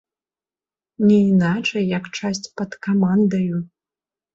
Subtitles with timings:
[1.07, 3.67] Не іначай як часць пад камандаю!